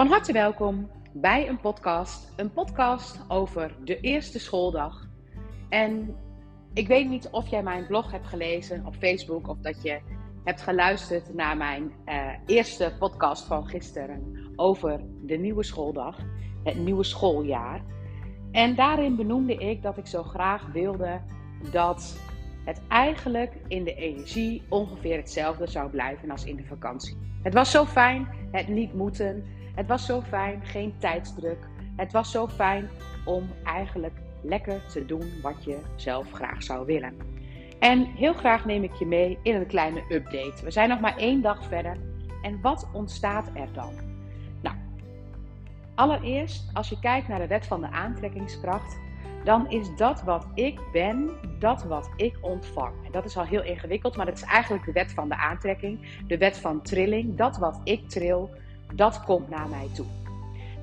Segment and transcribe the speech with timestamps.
[0.00, 2.32] Van harte welkom bij een podcast.
[2.36, 5.08] Een podcast over de eerste schooldag.
[5.68, 6.16] En
[6.74, 10.00] ik weet niet of jij mijn blog hebt gelezen op Facebook of dat je
[10.44, 16.18] hebt geluisterd naar mijn uh, eerste podcast van gisteren over de nieuwe schooldag,
[16.64, 17.84] het nieuwe schooljaar.
[18.52, 21.20] En daarin benoemde ik dat ik zo graag wilde
[21.72, 22.20] dat
[22.64, 27.16] het eigenlijk in de energie ongeveer hetzelfde zou blijven als in de vakantie.
[27.42, 29.44] Het was zo fijn, het niet moeten.
[29.74, 31.68] Het was zo fijn, geen tijdsdruk.
[31.96, 32.88] Het was zo fijn
[33.24, 37.14] om eigenlijk lekker te doen wat je zelf graag zou willen.
[37.78, 40.64] En heel graag neem ik je mee in een kleine update.
[40.64, 41.96] We zijn nog maar één dag verder.
[42.42, 43.92] En wat ontstaat er dan?
[44.62, 44.76] Nou,
[45.94, 48.98] allereerst, als je kijkt naar de wet van de aantrekkingskracht,
[49.44, 52.94] dan is dat wat ik ben, dat wat ik ontvang.
[53.04, 56.22] En dat is al heel ingewikkeld, maar dat is eigenlijk de wet van de aantrekking,
[56.26, 57.36] de wet van trilling.
[57.36, 58.50] Dat wat ik tril,
[58.94, 60.06] dat komt naar mij toe.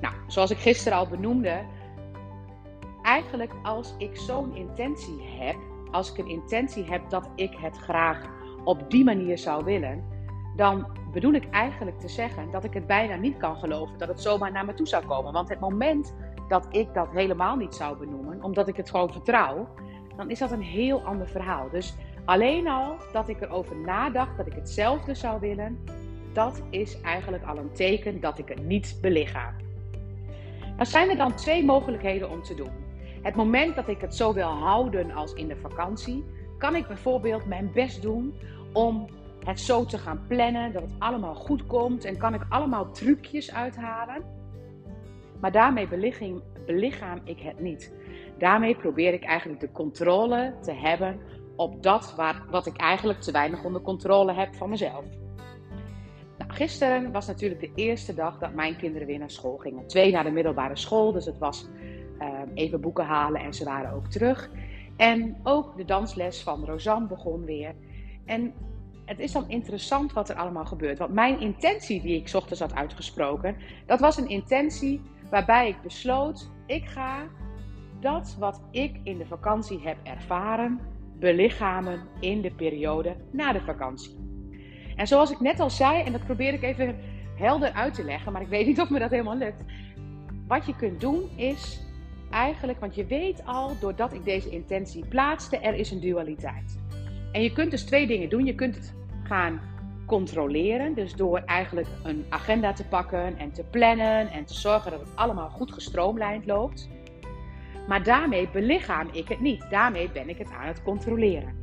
[0.00, 1.60] Nou, zoals ik gisteren al benoemde,
[3.02, 5.56] eigenlijk als ik zo'n intentie heb,
[5.90, 8.26] als ik een intentie heb dat ik het graag
[8.64, 10.04] op die manier zou willen,
[10.56, 14.20] dan bedoel ik eigenlijk te zeggen dat ik het bijna niet kan geloven dat het
[14.20, 15.32] zomaar naar me toe zou komen.
[15.32, 16.14] Want het moment
[16.48, 19.68] dat ik dat helemaal niet zou benoemen, omdat ik het gewoon vertrouw,
[20.16, 21.68] dan is dat een heel ander verhaal.
[21.70, 25.78] Dus alleen al dat ik erover nadacht dat ik hetzelfde zou willen,
[26.32, 29.54] dat is eigenlijk al een teken dat ik het niet belichaam.
[30.76, 32.70] Dan zijn er dan twee mogelijkheden om te doen.
[33.22, 36.24] Het moment dat ik het zo wil houden als in de vakantie,
[36.58, 38.34] kan ik bijvoorbeeld mijn best doen
[38.72, 39.06] om
[39.44, 43.52] het zo te gaan plannen, dat het allemaal goed komt en kan ik allemaal trucjes
[43.52, 44.37] uithalen.
[45.40, 47.94] Maar daarmee belichaam, belichaam ik het niet.
[48.38, 51.20] Daarmee probeer ik eigenlijk de controle te hebben
[51.56, 55.04] op dat waar, wat ik eigenlijk te weinig onder controle heb van mezelf.
[56.38, 59.86] Nou, gisteren was natuurlijk de eerste dag dat mijn kinderen weer naar school gingen.
[59.86, 61.68] Twee naar de middelbare school, dus het was
[62.18, 64.50] Ehm, even boeken halen en ze waren ook terug.
[64.96, 67.74] En ook de dansles van Rosanne begon weer.
[68.24, 68.52] En
[69.04, 70.98] het is dan interessant wat er allemaal gebeurt.
[70.98, 76.50] Want mijn intentie die ik ochtends had uitgesproken, dat was een intentie waarbij ik besloot,
[76.66, 77.26] ik ga
[78.00, 80.80] dat wat ik in de vakantie heb ervaren,
[81.18, 84.16] belichamen in de periode na de vakantie.
[84.96, 86.96] En zoals ik net al zei, en dat probeer ik even
[87.36, 89.64] helder uit te leggen, maar ik weet niet of me dat helemaal lukt.
[90.46, 91.86] Wat je kunt doen is
[92.30, 96.78] eigenlijk, want je weet al, doordat ik deze intentie plaatste, er is een dualiteit.
[97.32, 98.44] En je kunt dus twee dingen doen.
[98.44, 99.60] Je kunt het gaan
[100.08, 105.00] controleren, dus door eigenlijk een agenda te pakken en te plannen en te zorgen dat
[105.00, 106.88] het allemaal goed gestroomlijnd loopt.
[107.88, 109.66] Maar daarmee belichaam ik het niet.
[109.70, 111.56] Daarmee ben ik het aan het controleren.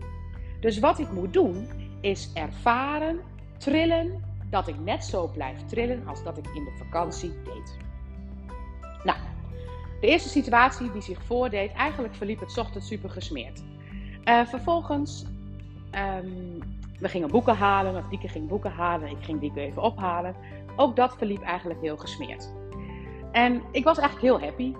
[0.59, 1.67] Dus wat ik moet doen,
[2.01, 3.19] is ervaren,
[3.57, 7.77] trillen, dat ik net zo blijf trillen als dat ik in de vakantie deed.
[9.03, 9.17] Nou,
[10.01, 13.63] de eerste situatie die zich voordeed, eigenlijk verliep het ochtends super gesmeerd.
[14.25, 15.25] Uh, vervolgens,
[15.91, 16.59] um,
[16.99, 20.35] we gingen boeken halen, of Dieke ging boeken halen, ik ging Dieke even ophalen.
[20.75, 22.53] Ook dat verliep eigenlijk heel gesmeerd.
[23.31, 24.73] En ik was eigenlijk heel happy.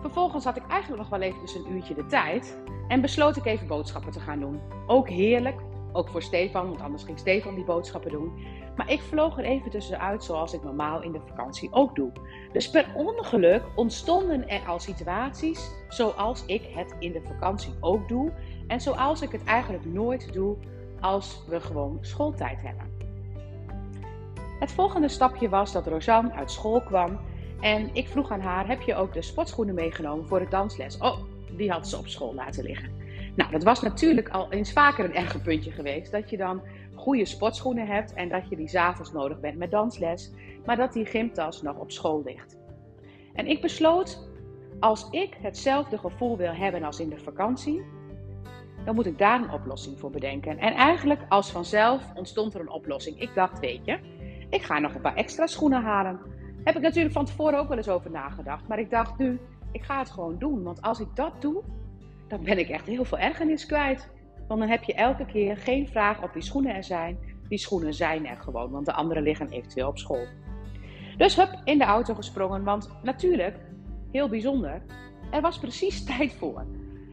[0.00, 3.44] Vervolgens had ik eigenlijk nog wel even dus een uurtje de tijd en besloot ik
[3.44, 4.60] even boodschappen te gaan doen.
[4.86, 5.60] Ook heerlijk,
[5.92, 8.32] ook voor Stefan, want anders ging Stefan die boodschappen doen.
[8.76, 12.12] Maar ik vloog er even tussenuit zoals ik normaal in de vakantie ook doe.
[12.52, 18.32] Dus per ongeluk ontstonden er al situaties zoals ik het in de vakantie ook doe.
[18.66, 20.56] En zoals ik het eigenlijk nooit doe
[21.00, 22.96] als we gewoon schooltijd hebben.
[24.58, 27.18] Het volgende stapje was dat Rosanne uit school kwam
[27.60, 30.98] en ik vroeg aan haar: Heb je ook de sportschoenen meegenomen voor de dansles?
[30.98, 31.18] Oh,
[31.56, 32.90] die had ze op school laten liggen.
[33.36, 36.12] Nou, dat was natuurlijk al eens vaker een erge puntje geweest.
[36.12, 36.62] Dat je dan
[36.94, 40.30] goede sportschoenen hebt en dat je die s'avonds nodig bent met dansles,
[40.64, 42.56] maar dat die gymtas nog op school ligt.
[43.34, 44.28] En ik besloot,
[44.80, 47.82] als ik hetzelfde gevoel wil hebben als in de vakantie,
[48.88, 50.58] dan moet ik daar een oplossing voor bedenken.
[50.58, 53.20] En eigenlijk als vanzelf ontstond er een oplossing.
[53.20, 53.98] Ik dacht, weet je,
[54.50, 56.20] ik ga nog een paar extra schoenen halen.
[56.64, 59.40] Heb ik natuurlijk van tevoren ook wel eens over nagedacht, maar ik dacht nu,
[59.72, 60.62] ik ga het gewoon doen.
[60.62, 61.62] Want als ik dat doe,
[62.28, 64.10] dan ben ik echt heel veel ergernis kwijt.
[64.46, 67.18] Want dan heb je elke keer geen vraag of die schoenen er zijn.
[67.48, 70.26] Die schoenen zijn er gewoon, want de andere liggen eventueel op school.
[71.16, 73.56] Dus hup, in de auto gesprongen, want natuurlijk,
[74.12, 74.82] heel bijzonder,
[75.30, 76.66] er was precies tijd voor.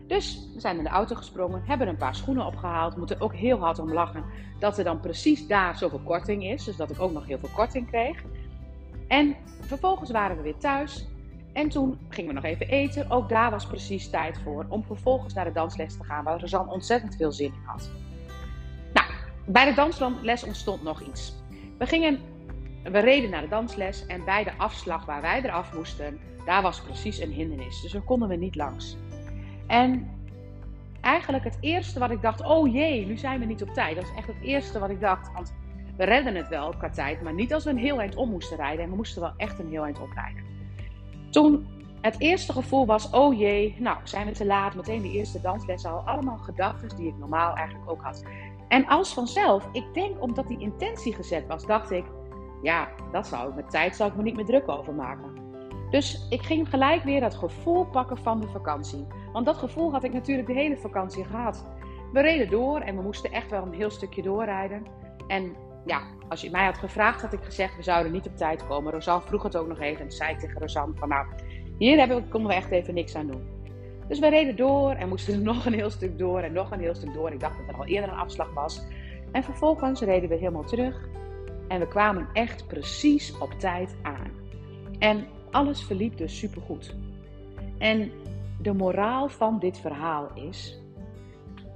[0.08, 2.98] Dus we zijn in de auto gesprongen, hebben een paar schoenen opgehaald.
[2.98, 4.24] Moeten ook heel hard om lachen
[4.60, 6.64] dat er dan precies daar zoveel korting is.
[6.64, 8.24] Dus dat ik ook nog heel veel korting kreeg.
[9.08, 11.08] En vervolgens waren we weer thuis.
[11.54, 13.12] En toen gingen we nog even eten.
[13.12, 16.72] Ook daar was precies tijd voor om vervolgens naar de dansles te gaan, waar Rosanne
[16.72, 17.90] ontzettend veel zin in had.
[18.94, 19.08] Nou,
[19.46, 21.34] bij de dansles ontstond nog iets.
[21.78, 22.20] We gingen
[22.92, 26.82] we reden naar de dansles en bij de afslag waar wij eraf moesten, daar was
[26.82, 27.82] precies een hindernis.
[27.82, 28.98] Dus daar konden we niet langs.
[29.68, 30.10] En
[31.02, 33.96] eigenlijk het eerste wat ik dacht, oh jee, nu zijn we niet op tijd.
[33.96, 35.54] Dat is echt het eerste wat ik dacht, want
[35.98, 38.58] we redden het wel qua tijd, maar niet als we een heel eind om moesten
[38.58, 38.84] rijden.
[38.84, 40.44] En we moesten wel echt een heel eind oprijden.
[41.30, 41.68] Toen
[42.02, 45.86] het eerste gevoel was, oh jee, nou zijn we te laat, meteen de eerste dansles
[45.86, 46.00] al.
[46.00, 48.24] Allemaal gedachten die ik normaal eigenlijk ook had.
[48.68, 52.06] En als vanzelf, ik denk omdat die intentie gezet was, dacht ik,
[52.62, 55.45] ja, dat zou ik met tijd zou ik me niet meer druk over maken.
[55.90, 59.08] Dus ik ging gelijk weer dat gevoel pakken van de vakantie.
[59.32, 61.66] Want dat gevoel had ik natuurlijk de hele vakantie gehad.
[62.14, 64.86] We reden door en we moesten echt wel een heel stukje doorrijden.
[65.28, 65.56] En
[65.86, 68.92] ja, als je mij had gevraagd, had ik gezegd, we zouden niet op tijd komen.
[68.92, 71.28] Rosanne vroeg het ook nog even en zei tegen Rosanne van, nou,
[71.78, 73.48] hier hebben konden we echt even niks aan doen.
[74.08, 76.96] Dus we reden door en moesten nog een heel stuk door en nog een heel
[76.96, 77.32] stuk door.
[77.32, 78.88] Ik dacht dat er al eerder een afslag was.
[79.32, 81.10] En vervolgens reden we helemaal terug
[81.68, 84.32] en we kwamen echt precies op tijd aan.
[85.00, 86.96] En alles verliep dus supergoed.
[87.78, 88.12] En
[88.62, 90.80] de moraal van dit verhaal is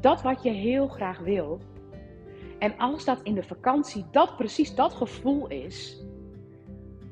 [0.01, 1.59] dat wat je heel graag wil,
[2.57, 6.03] en als dat in de vakantie dat precies dat gevoel is,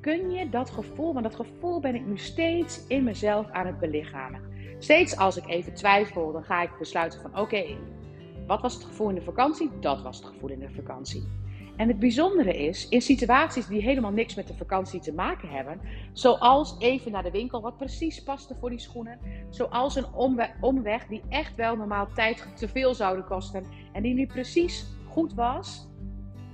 [0.01, 3.79] kun je dat gevoel, want dat gevoel ben ik nu steeds in mezelf aan het
[3.79, 4.41] belichamen.
[4.79, 7.65] Steeds als ik even twijfel, dan ga ik besluiten van oké,
[8.47, 9.69] wat was het gevoel in de vakantie?
[9.79, 11.27] Dat was het gevoel in de vakantie.
[11.77, 15.79] En het bijzondere is, in situaties die helemaal niks met de vakantie te maken hebben,
[16.13, 19.19] zoals even naar de winkel, wat precies paste voor die schoenen,
[19.49, 20.05] zoals een
[20.61, 23.63] omweg die echt wel normaal tijd te veel zouden kosten
[23.93, 25.87] en die nu precies goed was,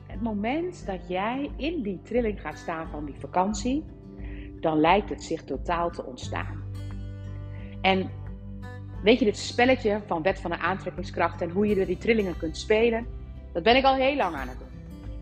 [0.07, 3.85] het moment dat jij in die trilling gaat staan van die vakantie,
[4.59, 6.63] dan lijkt het zich totaal te ontstaan.
[7.81, 8.09] En
[9.03, 12.37] weet je, dit spelletje van wet van de aantrekkingskracht en hoe je er die trillingen
[12.37, 13.05] kunt spelen,
[13.53, 14.72] dat ben ik al heel lang aan het doen.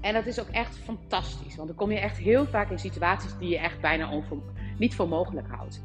[0.02, 3.38] En dat is ook echt fantastisch, want dan kom je echt heel vaak in situaties
[3.38, 4.10] die je echt bijna
[4.78, 5.84] niet voor mogelijk houdt.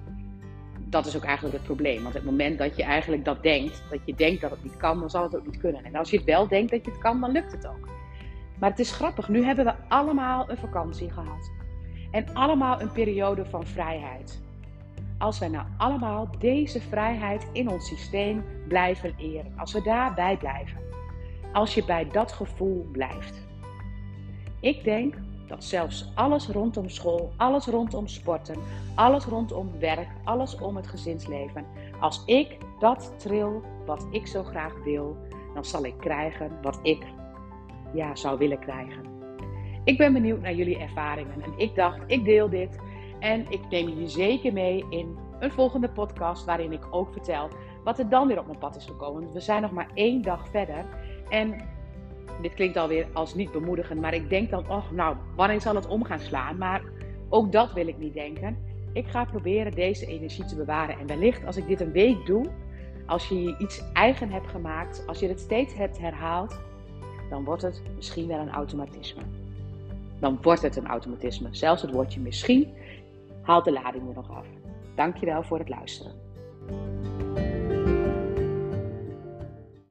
[0.79, 2.03] Dat is ook eigenlijk het probleem.
[2.03, 5.01] Want het moment dat je eigenlijk dat denkt, dat je denkt dat het niet kan,
[5.01, 5.85] dan zal het ook niet kunnen.
[5.85, 7.89] En als je het wel denkt dat je het kan, dan lukt het ook.
[8.59, 11.51] Maar het is grappig, nu hebben we allemaal een vakantie gehad.
[12.11, 14.43] En allemaal een periode van vrijheid.
[15.19, 19.53] Als wij nou allemaal deze vrijheid in ons systeem blijven eren.
[19.57, 20.79] Als we daarbij blijven.
[21.53, 23.47] Als je bij dat gevoel blijft.
[24.61, 25.15] Ik denk
[25.49, 28.57] dat zelfs alles rondom school, alles rondom sporten,
[28.95, 31.65] alles rondom werk, alles om het gezinsleven.
[32.01, 35.17] Als ik dat tril wat ik zo graag wil,
[35.55, 37.05] dan zal ik krijgen wat ik
[37.95, 39.05] ja, zou willen krijgen.
[39.85, 42.79] Ik ben benieuwd naar jullie ervaringen en ik dacht, ik deel dit
[43.19, 47.49] en ik neem jullie zeker mee in een volgende podcast waarin ik ook vertel
[47.85, 49.33] wat er dan weer op mijn pad is gekomen.
[49.33, 50.85] we zijn nog maar één dag verder
[51.29, 51.69] en
[52.43, 55.87] dit klinkt alweer als niet bemoedigend, maar ik denk dan, oh nou, wanneer zal het
[55.87, 56.59] om gaan slaan?
[56.59, 56.83] Maar
[57.29, 58.59] ook dat wil ik niet denken.
[58.93, 62.47] Ik ga proberen deze energie te bewaren en wellicht als ik dit een week doe,
[63.07, 66.59] als je iets eigen hebt gemaakt, als je het steeds hebt herhaald,
[67.31, 69.23] dan wordt het misschien wel een automatisme.
[70.21, 71.49] Dan wordt het een automatisme.
[71.51, 72.69] Zelfs het woordje misschien
[73.43, 74.47] haalt de lading er nog af.
[74.95, 76.13] Dankjewel voor het luisteren.